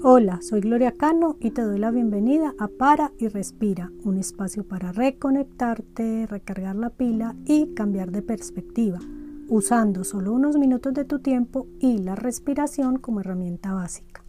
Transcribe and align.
Hola, 0.00 0.38
soy 0.42 0.60
Gloria 0.60 0.92
Cano 0.92 1.36
y 1.40 1.50
te 1.50 1.62
doy 1.62 1.76
la 1.76 1.90
bienvenida 1.90 2.54
a 2.60 2.68
Para 2.68 3.10
y 3.18 3.26
Respira, 3.26 3.90
un 4.04 4.16
espacio 4.16 4.62
para 4.62 4.92
reconectarte, 4.92 6.24
recargar 6.28 6.76
la 6.76 6.90
pila 6.90 7.34
y 7.44 7.74
cambiar 7.74 8.12
de 8.12 8.22
perspectiva, 8.22 9.00
usando 9.48 10.04
solo 10.04 10.32
unos 10.32 10.56
minutos 10.56 10.94
de 10.94 11.04
tu 11.04 11.18
tiempo 11.18 11.66
y 11.80 11.98
la 11.98 12.14
respiración 12.14 13.00
como 13.00 13.18
herramienta 13.18 13.74
básica. 13.74 14.22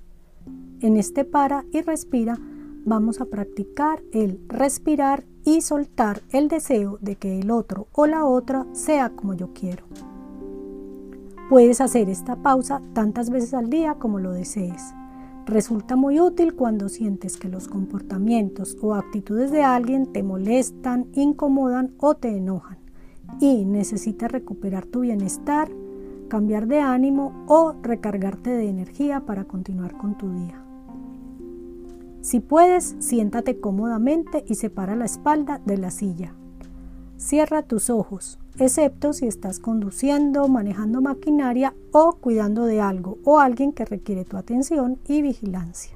En 0.79 0.97
este 0.97 1.23
Para 1.23 1.65
y 1.71 1.81
Respira 1.81 2.39
vamos 2.83 3.21
a 3.21 3.25
practicar 3.25 4.01
el 4.11 4.41
respirar 4.47 5.23
y 5.45 5.61
soltar 5.61 6.23
el 6.31 6.47
deseo 6.47 6.97
de 6.99 7.15
que 7.15 7.41
el 7.41 7.51
otro 7.51 7.85
o 7.91 8.07
la 8.07 8.25
otra 8.25 8.65
sea 8.71 9.11
como 9.11 9.35
yo 9.35 9.53
quiero. 9.53 9.83
Puedes 11.47 11.79
hacer 11.79 12.09
esta 12.09 12.37
pausa 12.37 12.81
tantas 12.93 13.29
veces 13.29 13.53
al 13.53 13.69
día 13.69 13.99
como 13.99 14.17
lo 14.17 14.31
desees. 14.31 14.95
Resulta 15.49 15.95
muy 15.95 16.19
útil 16.19 16.53
cuando 16.53 16.89
sientes 16.89 17.35
que 17.35 17.49
los 17.49 17.67
comportamientos 17.67 18.77
o 18.83 18.93
actitudes 18.93 19.49
de 19.49 19.63
alguien 19.63 20.05
te 20.13 20.21
molestan, 20.21 21.07
incomodan 21.15 21.95
o 21.97 22.13
te 22.13 22.37
enojan 22.37 22.77
y 23.39 23.65
necesitas 23.65 24.31
recuperar 24.31 24.85
tu 24.85 24.99
bienestar, 24.99 25.71
cambiar 26.27 26.67
de 26.67 26.81
ánimo 26.81 27.45
o 27.47 27.73
recargarte 27.81 28.51
de 28.51 28.69
energía 28.69 29.21
para 29.25 29.45
continuar 29.45 29.97
con 29.97 30.19
tu 30.19 30.31
día. 30.31 30.63
Si 32.21 32.41
puedes, 32.41 32.95
siéntate 32.99 33.59
cómodamente 33.59 34.45
y 34.47 34.53
separa 34.53 34.95
la 34.95 35.05
espalda 35.05 35.61
de 35.65 35.79
la 35.79 35.89
silla. 35.89 36.35
Cierra 37.17 37.63
tus 37.63 37.89
ojos, 37.89 38.37
excepto 38.59 39.13
si 39.13 39.27
estás 39.27 39.59
conduciendo, 39.59 40.47
manejando 40.47 41.01
maquinaria 41.01 41.73
o 41.91 42.13
cuidando 42.13 42.65
de 42.65 42.81
algo 42.81 43.17
o 43.23 43.39
alguien 43.39 43.71
que 43.71 43.85
requiere 43.85 44.25
tu 44.25 44.37
atención 44.37 44.99
y 45.07 45.21
vigilancia. 45.21 45.93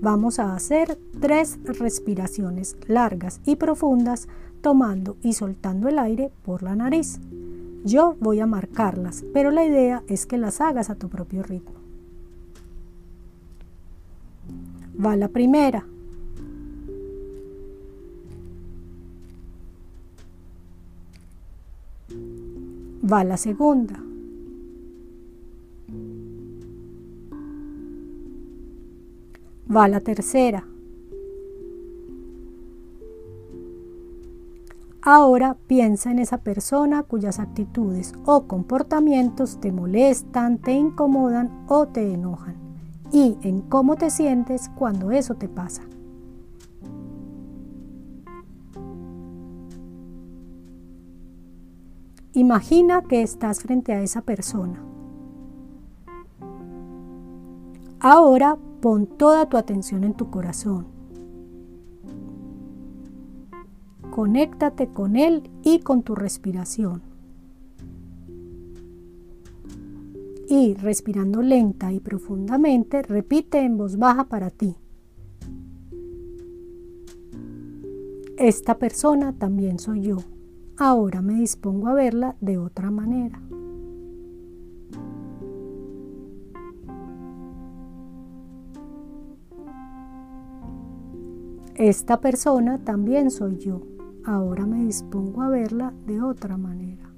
Vamos 0.00 0.38
a 0.38 0.54
hacer 0.54 0.98
tres 1.20 1.58
respiraciones 1.64 2.76
largas 2.86 3.40
y 3.44 3.56
profundas 3.56 4.28
tomando 4.60 5.16
y 5.22 5.32
soltando 5.32 5.88
el 5.88 5.98
aire 5.98 6.30
por 6.44 6.62
la 6.62 6.76
nariz. 6.76 7.18
Yo 7.84 8.16
voy 8.20 8.40
a 8.40 8.46
marcarlas, 8.46 9.24
pero 9.32 9.50
la 9.50 9.64
idea 9.64 10.02
es 10.08 10.26
que 10.26 10.38
las 10.38 10.60
hagas 10.60 10.90
a 10.90 10.96
tu 10.96 11.08
propio 11.08 11.42
ritmo. 11.42 11.76
Va 15.04 15.16
la 15.16 15.28
primera. 15.28 15.86
Va 23.10 23.24
la 23.24 23.36
segunda. 23.36 24.02
Va 29.74 29.88
la 29.88 30.00
tercera. 30.00 30.66
Ahora 35.02 35.56
piensa 35.68 36.10
en 36.10 36.18
esa 36.18 36.38
persona 36.38 37.04
cuyas 37.04 37.38
actitudes 37.38 38.12
o 38.24 38.48
comportamientos 38.48 39.60
te 39.60 39.70
molestan, 39.70 40.58
te 40.58 40.72
incomodan 40.72 41.64
o 41.68 41.86
te 41.86 42.12
enojan 42.12 42.56
y 43.12 43.36
en 43.42 43.60
cómo 43.60 43.94
te 43.94 44.10
sientes 44.10 44.68
cuando 44.76 45.12
eso 45.12 45.34
te 45.34 45.48
pasa. 45.48 45.82
Imagina 52.36 53.00
que 53.00 53.22
estás 53.22 53.60
frente 53.60 53.94
a 53.94 54.02
esa 54.02 54.20
persona. 54.20 54.78
Ahora 57.98 58.58
pon 58.82 59.06
toda 59.06 59.48
tu 59.48 59.56
atención 59.56 60.04
en 60.04 60.12
tu 60.12 60.30
corazón. 60.30 60.86
Conéctate 64.10 64.88
con 64.88 65.16
él 65.16 65.48
y 65.62 65.78
con 65.78 66.02
tu 66.02 66.14
respiración. 66.14 67.00
Y 70.46 70.74
respirando 70.74 71.40
lenta 71.40 71.90
y 71.90 72.00
profundamente, 72.00 73.00
repite 73.00 73.60
en 73.60 73.78
voz 73.78 73.96
baja 73.96 74.24
para 74.24 74.50
ti. 74.50 74.76
Esta 78.36 78.76
persona 78.76 79.32
también 79.32 79.78
soy 79.78 80.02
yo. 80.02 80.18
Ahora 80.78 81.22
me 81.22 81.36
dispongo 81.36 81.88
a 81.88 81.94
verla 81.94 82.36
de 82.42 82.58
otra 82.58 82.90
manera. 82.90 83.40
Esta 91.74 92.20
persona 92.20 92.78
también 92.84 93.30
soy 93.30 93.56
yo. 93.56 93.80
Ahora 94.24 94.66
me 94.66 94.84
dispongo 94.84 95.40
a 95.40 95.48
verla 95.48 95.94
de 96.06 96.20
otra 96.20 96.58
manera. 96.58 97.10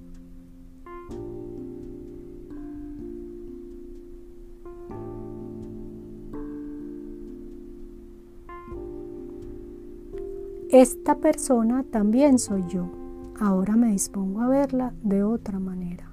Esta 10.70 11.16
persona 11.16 11.82
también 11.82 12.38
soy 12.38 12.62
yo. 12.68 13.07
Ahora 13.41 13.76
me 13.76 13.93
dispongo 13.93 14.41
a 14.41 14.49
verla 14.49 14.93
de 15.03 15.22
otra 15.22 15.60
manera. 15.60 16.10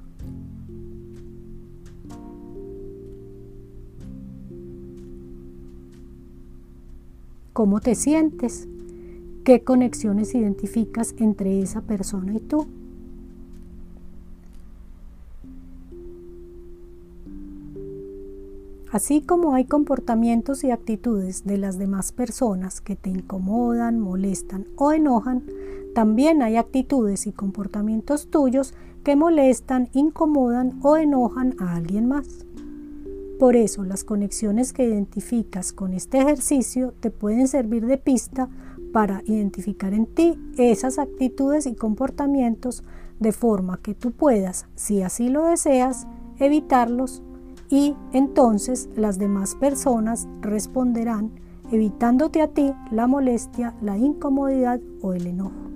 ¿Cómo 7.52 7.80
te 7.80 7.96
sientes? 7.96 8.68
¿Qué 9.44 9.64
conexiones 9.64 10.36
identificas 10.36 11.16
entre 11.18 11.62
esa 11.62 11.82
persona 11.82 12.36
y 12.36 12.40
tú? 12.42 12.68
Así 18.96 19.20
como 19.20 19.56
hay 19.56 19.66
comportamientos 19.66 20.64
y 20.64 20.72
actitudes 20.72 21.44
de 21.44 21.58
las 21.58 21.78
demás 21.78 22.14
personas 22.14 22.80
que 22.80 22.96
te 22.96 23.10
incomodan, 23.10 24.00
molestan 24.00 24.68
o 24.78 24.94
enojan, 24.94 25.44
también 25.94 26.42
hay 26.42 26.56
actitudes 26.56 27.28
y 27.28 27.34
comportamientos 27.34 28.30
tuyos 28.30 28.74
que 29.04 29.18
molestan, 29.18 29.90
incomodan 29.92 30.80
o 30.82 30.96
enojan 30.96 31.56
a 31.60 31.76
alguien 31.76 32.08
más. 32.08 32.46
Por 33.38 33.58
eso 33.58 33.84
las 33.84 34.06
conexiones 34.06 34.72
que 34.72 34.86
identificas 34.86 35.74
con 35.74 35.94
este 35.94 36.20
ejercicio 36.20 36.94
te 37.02 37.12
pueden 37.12 37.50
servir 37.50 37.86
de 37.88 37.98
pista 37.98 38.48
para 38.94 39.24
identificar 39.26 39.94
en 39.94 40.06
ti 40.06 40.40
esas 40.58 41.00
actitudes 41.00 41.66
y 41.66 41.76
comportamientos 41.76 42.82
de 43.20 43.34
forma 43.34 43.78
que 43.82 43.94
tú 43.94 44.12
puedas, 44.12 44.68
si 44.76 45.02
así 45.02 45.28
lo 45.28 45.44
deseas, 45.48 46.08
evitarlos 46.40 47.22
y 47.70 47.96
entonces 48.14 48.90
las 48.96 49.18
demás 49.18 49.56
personas 49.56 50.28
responderán 50.42 51.32
evitándote 51.72 52.42
a 52.42 52.48
ti 52.48 52.74
la 52.92 53.08
molestia, 53.08 53.74
la 53.82 53.98
incomodidad 53.98 54.80
o 55.02 55.14
el 55.14 55.28
enojo. 55.28 55.75